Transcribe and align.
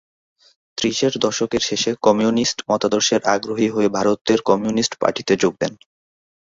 ত্রিশের 0.77 1.13
দশকের 1.17 1.61
শেষে 1.61 1.91
কমিউনিস্ট 2.03 2.57
মতাদর্শে 2.69 3.15
আগ্রহী 3.35 3.67
হয়ে 3.69 3.89
ভারতের 3.89 4.39
কমিউনিস্ট 4.49 4.93
পার্টিতে 5.01 5.33
যোগ 5.43 5.53
দেন। 5.61 5.73